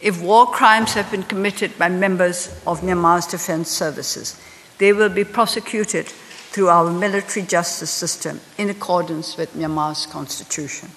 [0.00, 4.36] If war crimes have been committed by members of Myanmar's defense services,
[4.78, 6.06] they will be prosecuted
[6.52, 10.88] through our military justice system in accordance with Myanmar's constitution.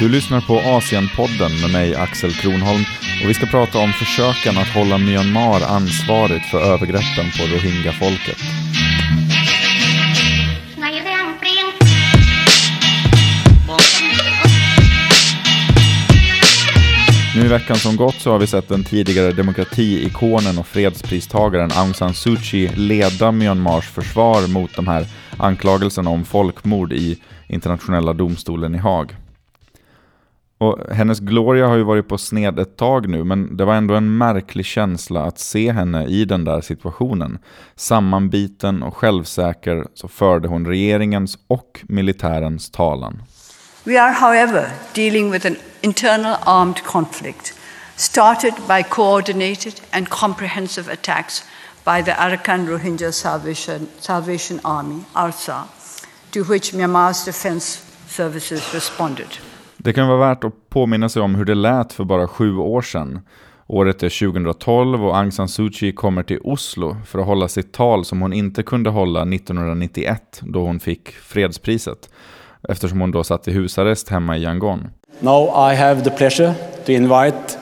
[0.00, 2.84] Du lyssnar på Asienpodden med mig Axel Kronholm
[3.22, 8.65] och vi ska prata om försöken att hålla Myanmar ansvarigt för övergreppen på rohingya-folket.
[17.36, 21.94] Nu i veckan som gått så har vi sett den tidigare demokratiikonen och fredspristagaren Aung
[21.94, 28.74] San Suu Kyi leda Myanmars försvar mot de här anklagelserna om folkmord i internationella domstolen
[28.74, 29.16] i Haag.
[30.58, 33.94] Och hennes gloria har ju varit på sned ett tag nu, men det var ändå
[33.94, 37.38] en märklig känsla att se henne i den där situationen.
[37.74, 43.22] Sammanbiten och självsäker så förde hon regeringens och militärens talan.
[43.86, 47.54] We are, however, dealing with an internal armed conflict
[47.96, 51.44] started by coordinated and comprehensive attacks
[51.84, 55.64] by the Arakan Rohingya Salvation, Salvation Army, ARSA,
[56.30, 59.28] to which Myanmar's defense services responded.
[59.76, 62.82] Det kan vara värt att påminna sig om hur det lät för bara sju år
[62.82, 63.20] sedan.
[63.66, 67.72] Året är 2012 och Aung San Suu Kyi kommer till Oslo för att hålla sitt
[67.72, 72.08] tal som hon inte kunde hålla 1991 då hon fick fredspriset
[72.68, 74.88] eftersom hon då satt i husarrest hemma i Yangon.
[75.20, 76.54] Now I have the pleasure
[76.86, 77.58] to invite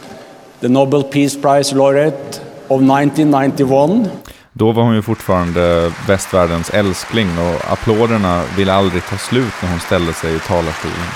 [0.61, 4.11] the Nobel Peace Prize laureate of 1991
[4.56, 9.80] då var hon ju fortfarande västvärldens älskling och applåderna ville aldrig ta slut när hon
[9.80, 11.06] ställde sig i talarstolen.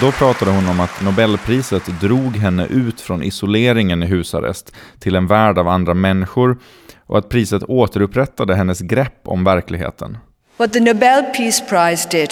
[0.00, 5.26] Då pratade hon om att Nobelpriset drog henne ut från isoleringen i husarrest till en
[5.26, 6.58] värld av andra människor
[7.06, 10.18] och att priset återupprättade hennes grepp om verkligheten.
[10.56, 12.30] What the Nobel Peace Prize did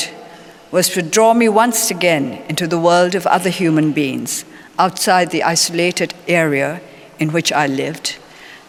[0.70, 4.46] was to draw me once again into the world of other human beings
[4.76, 6.78] outside the isolated area
[7.18, 8.18] in which I lived,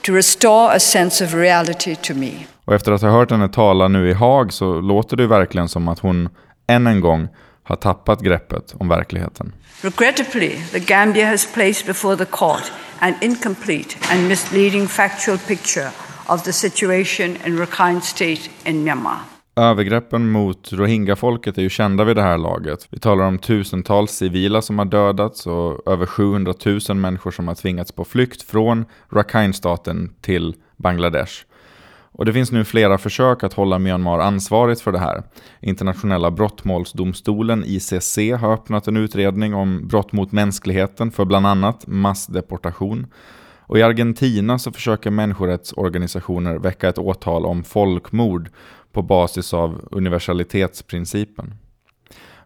[0.01, 2.31] to restore a sense of reality to me.
[2.65, 5.87] Och efter att ha hört henne tala nu i Haag så låter det verkligen som
[5.87, 6.29] att hon
[6.67, 7.27] än en gång
[7.65, 9.53] har tappat greppet om verkligheten.
[9.81, 15.89] Regrettably, the Gambia has placed before the court an incomplete and misleading factual picture
[16.27, 19.17] of the situation in Rakhine State in Myanmar.
[19.57, 22.87] Övergreppen mot rohingya-folket är ju kända vid det här laget.
[22.89, 26.53] Vi talar om tusentals civila som har dödats och över 700
[26.89, 31.33] 000 människor som har tvingats på flykt från Rakhine-staten till Bangladesh.
[32.17, 35.23] Och det finns nu flera försök att hålla Myanmar ansvarigt för det här.
[35.59, 43.07] Internationella brottmålsdomstolen, ICC, har öppnat en utredning om brott mot mänskligheten för bland annat massdeportation.
[43.59, 48.49] Och i Argentina så försöker människorättsorganisationer väcka ett åtal om folkmord
[48.91, 51.53] på basis av universalitetsprincipen.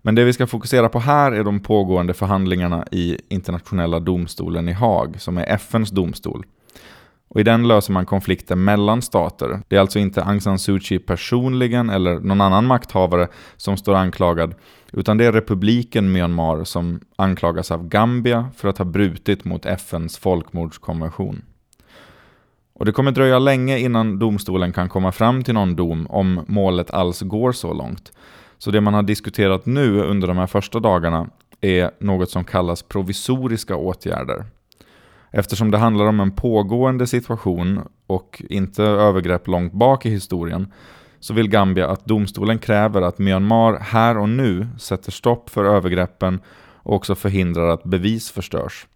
[0.01, 4.74] Men det vi ska fokusera på här är de pågående förhandlingarna i internationella domstolen i
[4.74, 6.46] Haag, som är FNs domstol.
[7.29, 9.62] Och I den löser man konflikter mellan stater.
[9.67, 13.95] Det är alltså inte Aung San Suu Kyi personligen eller någon annan makthavare som står
[13.95, 14.56] anklagad,
[14.94, 20.18] utan det är republiken Myanmar som anklagas av Gambia för att ha brutit mot FNs
[20.18, 21.41] folkmordskonvention.
[22.73, 26.91] Och det kommer dröja länge innan domstolen kan komma fram till någon dom om målet
[26.91, 28.12] alls går så långt.
[28.57, 31.29] Så det man har diskuterat nu under de här första dagarna
[31.62, 34.45] är något som kallas provisoriska åtgärder.
[35.31, 40.73] Eftersom det handlar om en pågående situation och inte övergrepp långt bak i historien
[41.19, 46.39] så vill Gambia att domstolen kräver att Myanmar här och nu sätter stopp för övergreppen
[46.84, 48.88] och också förhindrar att bevis förstörs.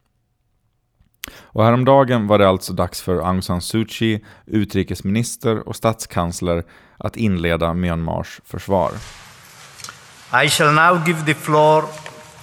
[1.41, 6.63] Och häromdagen var det alltså dags för Aung San Suu Kyi, utrikesminister och statskansler
[6.97, 8.91] att inleda Myanmars försvar.
[10.45, 11.83] I shall now give the floor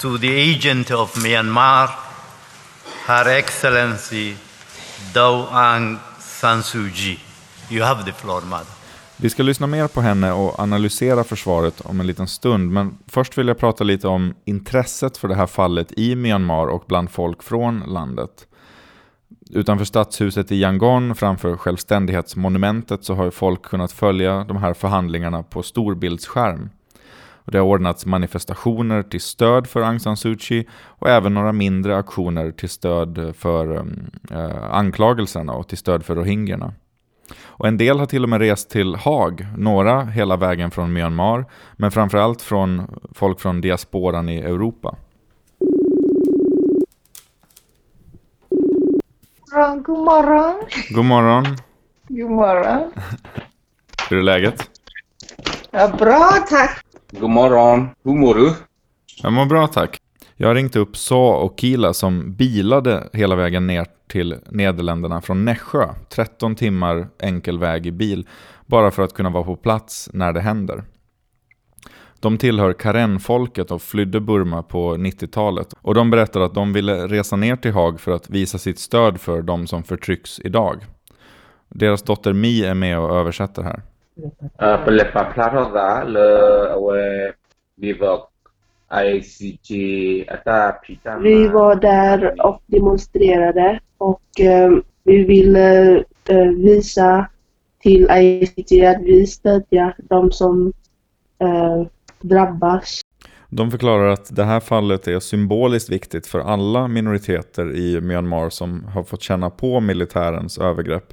[0.00, 2.09] to the agent of Myanmar
[3.06, 4.34] Her Excellency
[5.14, 7.18] Daw Aung San Suu Kyi.
[7.70, 8.66] You have the floor, madam.
[9.16, 13.38] Vi ska lyssna mer på henne och analysera försvaret om en liten stund, men först
[13.38, 17.42] vill jag prata lite om intresset för det här fallet i Myanmar och bland folk
[17.42, 18.46] från landet.
[19.50, 25.62] Utanför stadshuset i Yangon, framför självständighetsmonumentet, så har folk kunnat följa de här förhandlingarna på
[25.62, 26.70] storbildsskärm.
[27.50, 31.52] Och det har ordnats manifestationer till stöd för Aung San Suu Kyi och även några
[31.52, 33.76] mindre aktioner till stöd för
[34.30, 36.74] eh, anklagelserna och till stöd för rohingyerna.
[37.44, 41.44] Och en del har till och med rest till Haag, några hela vägen från Myanmar,
[41.76, 42.82] men framförallt från
[43.14, 44.96] folk från diasporan i Europa.
[49.82, 50.62] God morgon.
[50.90, 51.56] God morgon.
[52.08, 52.90] God morgon.
[54.10, 54.70] Hur är läget?
[55.70, 56.84] Ja, bra, tack.
[57.12, 57.88] God morgon.
[58.04, 58.54] Hur mår du?
[59.22, 59.98] Jag mår bra tack.
[60.36, 65.44] Jag har ringt upp Sa och Kila som bilade hela vägen ner till Nederländerna från
[65.44, 65.94] Nässjö.
[66.08, 68.28] 13 timmar enkel väg i bil.
[68.66, 70.84] Bara för att kunna vara på plats när det händer.
[72.20, 75.74] De tillhör Karen-folket och flydde Burma på 90-talet.
[75.82, 79.20] Och de berättar att de ville resa ner till Haag för att visa sitt stöd
[79.20, 80.86] för de som förtrycks idag.
[81.68, 83.82] Deras dotter Mi är med och översätter här.
[91.22, 94.70] Vi var där och demonstrerade och eh,
[95.04, 95.96] vi ville
[96.28, 97.26] eh, visa
[97.82, 100.72] till ICT att vi stödjer de som
[101.38, 101.86] eh,
[102.20, 103.00] drabbas.
[103.48, 108.84] De förklarar att det här fallet är symboliskt viktigt för alla minoriteter i Myanmar som
[108.84, 111.12] har fått känna på militärens övergrepp.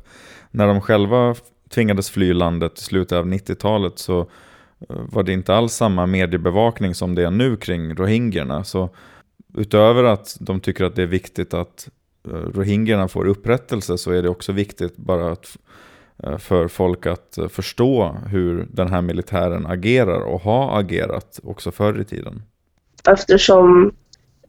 [0.51, 1.35] När de själva
[1.69, 4.25] tvingades fly landet i slutet av 90-talet så eh,
[4.87, 8.63] var det inte alls samma mediebevakning som det är nu kring rohingyerna.
[8.63, 8.89] Så
[9.57, 11.89] utöver att de tycker att det är viktigt att
[12.27, 15.57] eh, rohingyerna får upprättelse så är det också viktigt bara att
[16.23, 22.01] eh, för folk att förstå hur den här militären agerar och har agerat också förr
[22.01, 22.41] i tiden.
[23.09, 23.91] Eftersom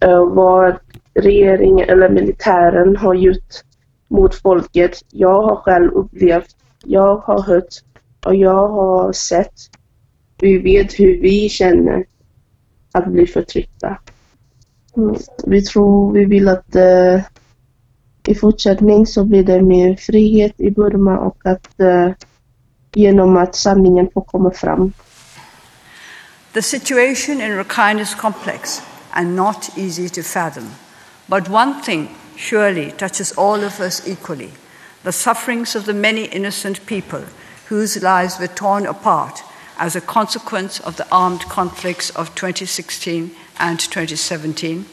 [0.05, 0.77] uh, vad
[1.15, 3.55] regeringen eller militären har gjort
[4.09, 7.75] mot folket, jag har själv upplevt, jag har hört
[8.27, 9.55] och jag har sett.
[10.41, 12.05] Vi vet hur vi känner
[12.93, 13.99] att bli förtryckta.
[14.97, 15.17] Mm.
[15.47, 17.21] Vi tror, vi vill att uh,
[18.27, 22.11] i fortsättning så blir det mer frihet i Burma och att uh,
[22.95, 24.93] genom att sanningen får komma fram.
[26.53, 30.71] The situation in Rakhine is complex and not easy to fathom.
[31.27, 34.51] But one thing surely touches all of us equally
[35.09, 37.25] the sufferings of the many innocent people
[37.69, 39.41] whose lives were torn apart
[39.79, 44.85] as a consequence of the armed conflicts of 2016 and 2017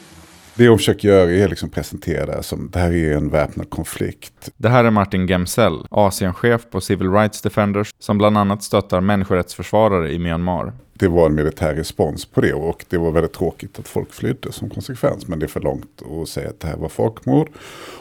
[0.56, 4.50] det hon försöker göra är liksom presentera det som det här är en väpnad konflikt.
[4.56, 10.12] Det här är Martin Gemsell, Asienchef på Civil Rights Defenders, som bland annat stöttar människorättsförsvarare
[10.12, 10.72] i Myanmar.
[10.92, 14.52] Det var en militär respons på det och det var väldigt tråkigt att folk flydde
[14.52, 15.28] som konsekvens.
[15.28, 17.48] Men det är för långt att säga att det här var folkmord.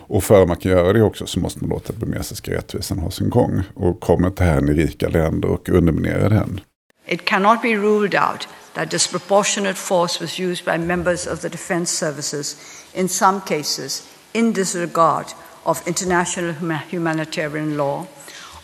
[0.07, 3.29] Och för man kan göra det också så måste man låta burmesiska rättvisan ha sin
[3.29, 3.61] gång.
[3.73, 6.59] Och kommer inte här i rika länder och underminerar den.
[7.07, 11.89] It cannot be ruled out that disproportionate force was used by members of the defense
[11.89, 15.33] services, in some cases in disregard
[15.65, 18.05] of international humanitarian law,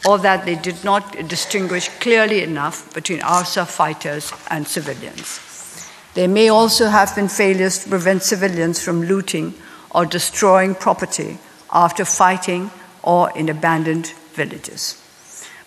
[0.06, 5.40] or that they did not distinguish clearly enough between ARSA fighters and civilians.
[6.14, 9.54] There may also have been failures to prevent civilians from looting
[9.92, 11.38] or destroying property
[11.72, 12.70] after fighting
[13.02, 14.98] or in abandoned villages.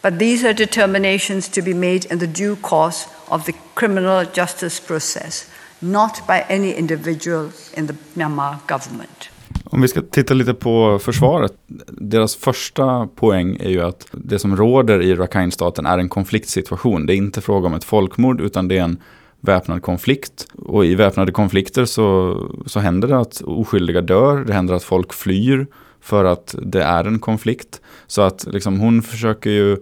[0.02, 4.87] But these are determinations to be made in the due course of the criminal justice
[4.87, 9.31] process, not by any individual in the Myanmar government.
[9.65, 11.53] Om vi ska titta lite på försvaret.
[11.88, 17.06] Deras första poäng är ju att det som råder i Rakhine-staten är en konfliktsituation.
[17.06, 18.99] Det är inte fråga om ett folkmord utan det är en
[19.41, 20.47] väpnad konflikt.
[20.59, 22.37] Och i väpnade konflikter så,
[22.67, 25.67] så händer det att oskyldiga dör, det händer att folk flyr
[26.00, 27.81] för att det är en konflikt.
[28.06, 29.77] Så att liksom, hon försöker ju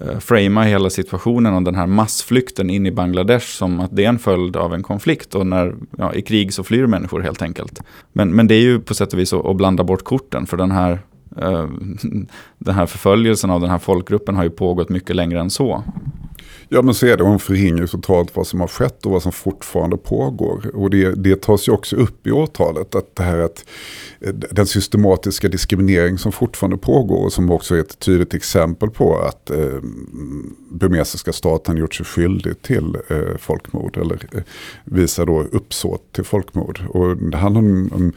[0.00, 4.08] Eh, framea hela situationen och den här massflykten in i Bangladesh som att det är
[4.08, 5.34] en följd av en konflikt.
[5.34, 7.80] Och när, ja, i krig så flyr människor helt enkelt.
[8.12, 10.46] Men, men det är ju på sätt och vis att, att blanda bort korten.
[10.46, 10.98] För den här,
[11.36, 11.68] eh,
[12.58, 15.84] den här förföljelsen av den här folkgruppen har ju pågått mycket längre än så.
[16.68, 19.32] Ja men så är det, hon förringar totalt vad som har skett och vad som
[19.32, 20.70] fortfarande pågår.
[20.74, 23.64] Och det, det tas ju också upp i åtalet att det här att
[24.20, 29.18] eh, den systematiska diskriminering som fortfarande pågår och som också är ett tydligt exempel på
[29.18, 29.78] att eh,
[30.70, 34.42] burmesiska staten gjort sig skyldig till eh, folkmord eller eh,
[34.84, 36.80] visar då uppsåt till folkmord.
[36.88, 38.12] Och det handlar om, om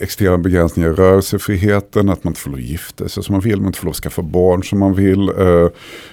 [0.00, 3.56] extrema begränsningar i rörelsefriheten, att man inte får lov att gifta sig som man vill,
[3.56, 5.68] man inte får lov att skaffa barn som man vill, eh,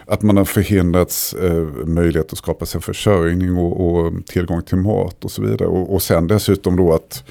[0.05, 4.77] att man har förhindrats eh, Eh, möjlighet att skapa sig försörjning och, och, tillgång till
[4.77, 5.67] mat och så vidare.
[5.67, 7.23] Och, och sen dessutom då att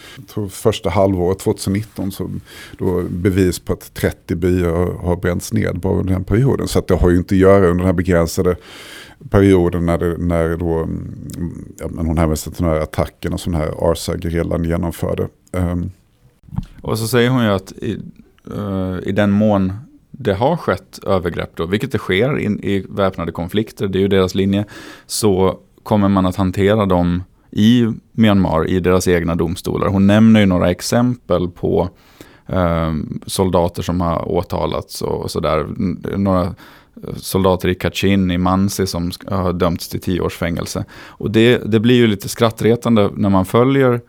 [0.51, 2.31] första halvåret 2019 så
[2.79, 6.69] då bevis på att 30 byar har bränts ned bara under den perioden.
[6.69, 8.57] Så att det har ju inte att göra under den här begränsade
[9.31, 13.53] perioden när, det, när då, mm, ja, men hon hänvisar till den här attacken som
[13.53, 15.29] den här Arsa-gerillan genomförde.
[15.53, 15.91] Um,
[16.83, 17.99] och så säger hon ju att i,
[18.57, 19.73] uh, i den mån
[20.21, 24.09] det har skett övergrepp då, vilket det sker in, i väpnade konflikter, det är ju
[24.09, 24.65] deras linje,
[25.07, 29.89] så kommer man att hantera dem i Myanmar, i deras egna domstolar.
[29.89, 31.89] Hon nämner ju några exempel på
[32.47, 32.95] eh,
[33.27, 35.67] soldater som har åtalats och, och sådär.
[36.17, 36.55] Några
[37.17, 40.85] soldater i Kachin, i Mansi som har dömts till tio års fängelse.
[40.93, 44.01] Och det, det blir ju lite skrattretande när man följer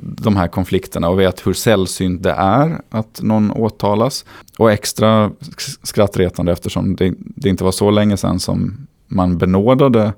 [0.00, 4.24] de här konflikterna och vet hur sällsynt det är att någon åtalas.
[4.58, 5.30] Och extra
[5.82, 10.12] skrattretande eftersom det, det inte var så länge sedan som man benådade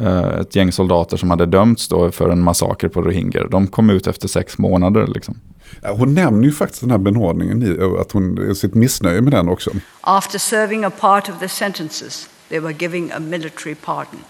[0.00, 3.48] eh, ett gäng soldater som hade dömts då för en massaker på rohingyer.
[3.50, 5.06] De kom ut efter sex månader.
[5.06, 5.40] Liksom.
[5.82, 9.70] Hon nämner ju faktiskt den här benådningen, i, att hon sitt missnöje med den också.
[10.00, 14.20] After serving a part of the sentences, they were giving a military pardon.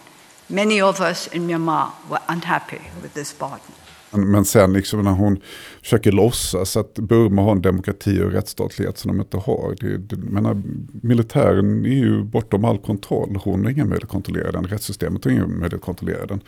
[0.46, 3.79] Many of us in Myanmar were unhappy with this pardon.
[4.12, 5.40] Men sen liksom när hon
[5.82, 9.76] försöker låtsas att Burma har en demokrati och rättsstatlighet som de inte har.
[9.80, 10.62] Det, det, menar,
[11.02, 13.38] militären är ju bortom all kontroll.
[13.44, 14.64] Hon har ingen möjlighet att kontrollera den.
[14.64, 16.40] Rättssystemet har ingen möjlighet att kontrollera den.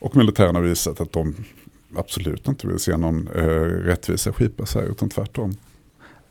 [0.00, 1.34] Och militären har visat att de
[1.96, 5.56] absolut inte vill se någon eh, rättvisa skipas här, utan tvärtom.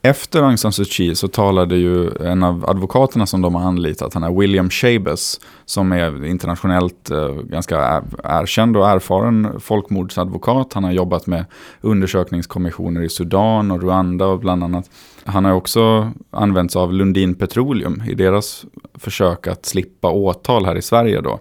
[0.01, 4.13] Efter Aung San Suu Kyi så talade ju en av advokaterna som de har anlitat,
[4.13, 10.74] han är William Shabes, som är internationellt eh, ganska erkänd och erfaren folkmordsadvokat.
[10.74, 11.46] Han har jobbat med
[11.82, 14.89] undersökningskommissioner i Sudan och Rwanda och bland annat.
[15.24, 20.82] Han har också använts av Lundin Petroleum i deras försök att slippa åtal här i
[20.82, 21.39] Sverige då.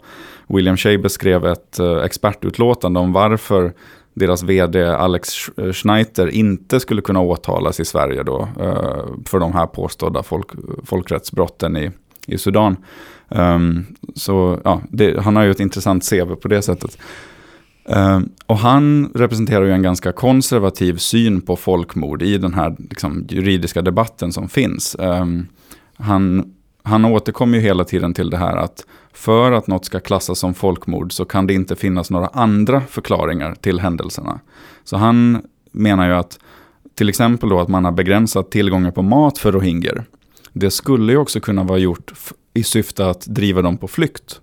[0.48, 3.72] William Shabes skrev ett eh, expertutlåtande om varför
[4.18, 9.52] deras vd Alex eh, Schneiter inte skulle kunna åtalas i Sverige då eh, för de
[9.52, 10.46] här påstådda folk,
[10.84, 11.90] folkrättsbrotten i,
[12.26, 12.76] i Sudan.
[13.28, 16.98] Um, så ja, det, han har ju ett intressant CV på det sättet.
[17.84, 23.26] Um, och han representerar ju en ganska konservativ syn på folkmord i den här liksom,
[23.28, 24.96] juridiska debatten som finns.
[24.98, 25.46] Um,
[25.96, 26.52] han,
[26.88, 30.54] han återkommer ju hela tiden till det här att för att något ska klassas som
[30.54, 34.40] folkmord så kan det inte finnas några andra förklaringar till händelserna.
[34.84, 35.42] Så han
[35.72, 36.38] menar ju att
[36.94, 40.04] till exempel då att man har begränsat tillgången på mat för rohingyer.
[40.52, 42.12] Det skulle ju också kunna vara gjort
[42.54, 44.40] i syfte att driva dem på flykt.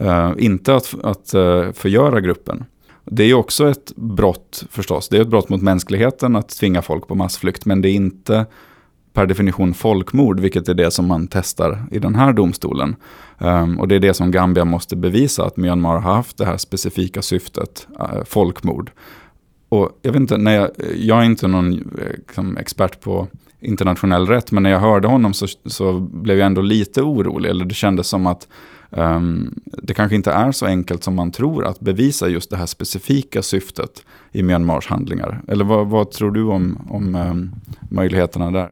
[0.00, 2.64] Uh, inte att, att uh, förgöra gruppen.
[3.04, 5.08] Det är ju också ett brott förstås.
[5.08, 7.64] Det är ett brott mot mänskligheten att tvinga folk på massflykt.
[7.64, 8.46] Men det är inte
[9.12, 12.96] per definition folkmord, vilket är det som man testar i den här domstolen.
[13.38, 16.56] Um, och det är det som Gambia måste bevisa, att Myanmar har haft det här
[16.56, 18.90] specifika syftet, uh, folkmord.
[19.68, 21.78] Och jag vet inte, när jag, jag är inte någon eh,
[22.16, 23.28] liksom, expert på
[23.60, 27.64] internationell rätt, men när jag hörde honom så, så blev jag ändå lite orolig, eller
[27.64, 28.48] det kändes som att
[28.90, 32.66] um, det kanske inte är så enkelt som man tror att bevisa just det här
[32.66, 35.42] specifika syftet i Myanmars handlingar.
[35.48, 37.52] Eller vad, vad tror du om, om um,
[37.90, 38.70] möjligheterna där?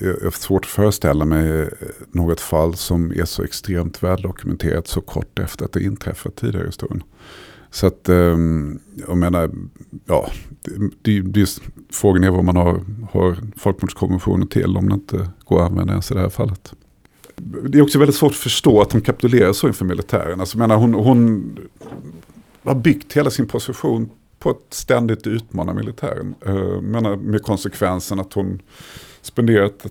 [0.00, 1.68] Jag har svårt att föreställa mig eh,
[2.10, 6.66] något fall som är så extremt väldokumenterat så kort efter att det inträffat tidigare i
[6.66, 7.02] historien.
[7.70, 9.50] Så att, ehm, jag menar,
[10.04, 10.30] ja,
[11.02, 11.60] det, det,
[11.90, 16.10] frågan är vad man har, har folkmordskonventionen till om det inte går att använda ens
[16.10, 16.74] i det här fallet.
[17.68, 20.40] Det är också väldigt svårt att förstå att hon kapitulerar så inför militären.
[20.40, 21.58] Alltså, menar, hon, hon
[22.62, 26.34] har byggt hela sin position på att ständigt utmana militären.
[26.46, 28.62] Eh, menar, med konsekvensen att hon
[29.26, 29.86] spenderat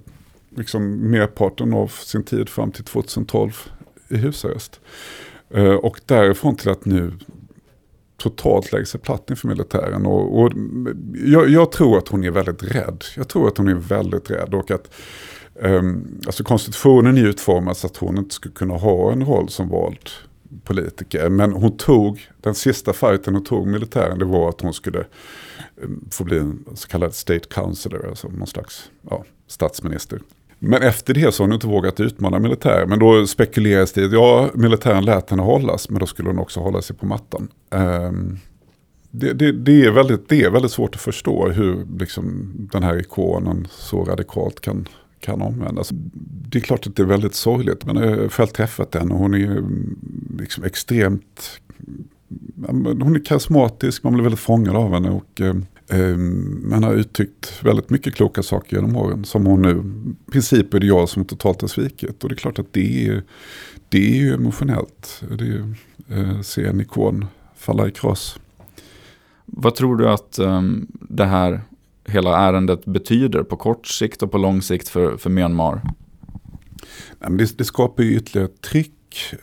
[0.56, 3.52] liksom merparten av sin tid fram till 2012
[4.08, 4.80] i husarrest.
[5.50, 7.12] Eh, och därifrån till att nu
[8.18, 10.06] totalt lägga sig platt inför militären.
[10.06, 10.52] Och, och
[11.14, 13.04] jag, jag, tror att hon är väldigt rädd.
[13.16, 14.54] Jag tror att hon är väldigt rädd.
[14.54, 14.92] Och att
[15.54, 19.70] um, alltså konstitutionen är utformad så att hon inte skulle kunna ha en roll som
[19.70, 20.10] vald
[20.64, 21.30] politiker.
[21.30, 25.06] Men hon tog, den sista fighten hon tog militären, det var att hon skulle
[26.12, 30.22] får bli en så kallad state counselor, alltså någon slags ja, statsminister.
[30.60, 32.90] Men efter det så har hon inte vågat utmana militären.
[32.90, 36.82] Men då spekuleras det, ja militären lät henne hållas, men då skulle hon också hålla
[36.82, 37.48] sig på mattan.
[37.70, 38.40] Um,
[39.12, 43.00] det, det, det, är väldigt, det är väldigt svårt att förstå hur liksom, den här
[43.00, 44.88] ikonen så radikalt kan,
[45.20, 45.90] kan omvändas.
[46.50, 49.14] Det är klart att det är väldigt sorgligt, men eh, jag har själv träffat henne
[49.14, 49.64] och hon är
[50.40, 51.60] liksom extremt
[52.68, 55.10] hon är karismatisk, man blir väldigt fångad av henne.
[55.10, 55.56] Och, eh,
[56.64, 59.26] man har uttryckt väldigt mycket kloka saker genom åren.
[59.26, 59.84] Som hon nu,
[60.28, 62.24] i princip är det jag som totalt har svikit.
[62.24, 63.24] Och det är klart att det är,
[63.90, 65.24] det är ju emotionellt.
[65.38, 65.76] Det är,
[66.10, 68.40] eh, se en ikon falla i kras.
[69.46, 71.62] Vad tror du att um, det här
[72.06, 75.82] hela ärendet betyder på kort sikt och på lång sikt för, för Myanmar?
[77.20, 78.92] Det, det skapar ju ytterligare tryck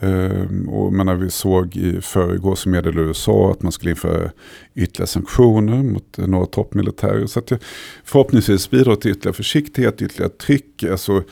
[0.00, 4.30] Ehm, och menar, vi såg i förrgår som meddelade USA att man skulle införa
[4.74, 7.26] ytterligare sanktioner mot några toppmilitärer.
[7.26, 7.58] Så att det
[8.04, 10.84] förhoppningsvis bidrar till ytterligare försiktighet, ytterligare tryck.
[10.84, 11.22] Alltså,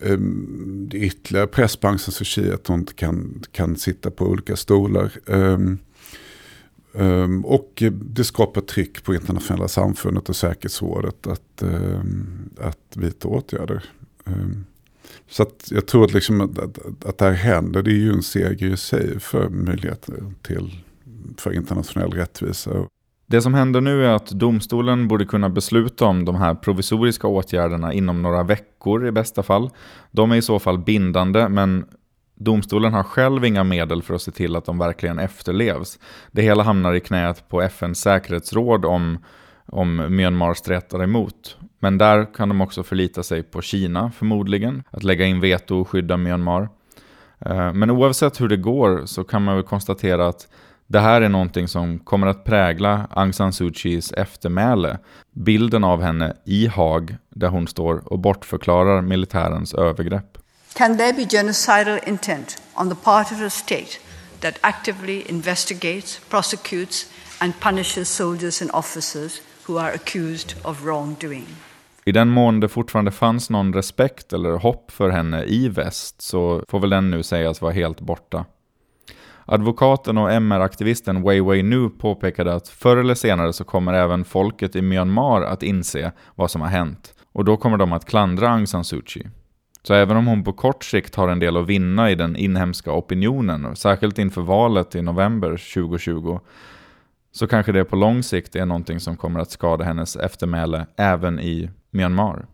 [0.00, 4.26] ehm, ytterligare press på Aung San Suu Kyi att hon inte kan, kan sitta på
[4.26, 5.12] olika stolar.
[6.94, 11.62] Um, och det skapar tryck på internationella samfundet och säkerhetsrådet att,
[12.58, 13.84] att vidta åtgärder.
[15.28, 18.12] Så att jag tror att, liksom att, att, att det här händer, det är ju
[18.12, 20.70] en seger i sig för möjligheten till
[21.38, 22.70] för internationell rättvisa.
[23.26, 27.92] Det som händer nu är att domstolen borde kunna besluta om de här provisoriska åtgärderna
[27.92, 29.70] inom några veckor i bästa fall.
[30.10, 31.84] De är i så fall bindande, men
[32.34, 35.98] domstolen har själv inga medel för att se till att de verkligen efterlevs.
[36.32, 39.18] Det hela hamnar i knät på FNs säkerhetsråd om,
[39.66, 41.56] om Myanmar stretar emot.
[41.82, 45.88] Men där kan de också förlita sig på Kina förmodligen, att lägga in veto och
[45.88, 46.68] skydda Myanmar.
[47.46, 50.48] Eh, men oavsett hur det går så kan man väl konstatera att
[50.86, 54.98] det här är någonting som kommer att prägla Aung San Suu Kyis eftermäle.
[55.32, 60.38] Bilden av henne i Haag, där hon står och bortförklarar militärens övergrepp.
[60.74, 63.98] Can there be genocidal intent on the part of a state
[64.40, 67.06] that actively investigates, prosecutes,
[67.38, 71.46] and punishes soldiers and officers who are accused of wrongdoing?
[72.04, 76.64] I den mån det fortfarande fanns någon respekt eller hopp för henne i väst så
[76.68, 78.44] får väl den nu sägas vara helt borta.
[79.44, 84.76] Advokaten och MR-aktivisten Wei Wei Nu påpekade att förr eller senare så kommer även folket
[84.76, 87.14] i Myanmar att inse vad som har hänt.
[87.32, 89.28] Och då kommer de att klandra Aung San Suu Kyi.
[89.82, 92.92] Så även om hon på kort sikt har en del att vinna i den inhemska
[92.92, 96.40] opinionen, särskilt inför valet i november 2020,
[97.32, 101.40] så kanske det på lång sikt är någonting som kommer att skada hennes eftermäle även
[101.40, 102.46] i Myanmar.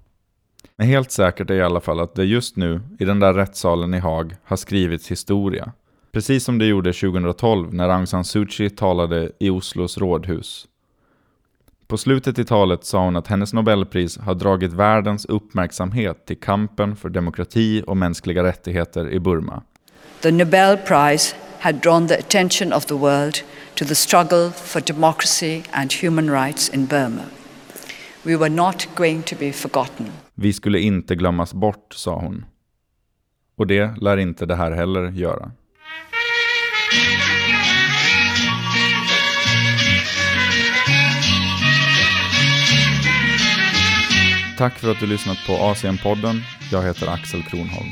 [0.77, 3.95] Men helt säkert är i alla fall att det just nu, i den där rättssalen
[3.95, 5.73] i Haag, har skrivits historia.
[6.13, 10.67] Precis som det gjorde 2012 när Aung San Suu Kyi talade i Oslos rådhus.
[11.87, 16.97] På slutet i talet sa hon att hennes Nobelpris har dragit världens uppmärksamhet till kampen
[16.97, 19.63] för demokrati och mänskliga rättigheter i Burma.
[20.21, 23.35] The Nobel Prize had drawn the attention of the world
[23.75, 27.38] to the struggle for democracy and human rights in Burma.
[28.29, 30.07] We were not going to be forgotten.
[30.35, 32.45] Vi skulle inte glömmas bort, sa hon.
[33.57, 35.51] Och det lär inte det här heller göra.
[44.59, 46.43] Tack för att du lyssnat på Asienpodden.
[46.73, 47.89] Jag heter Axel Kronholm.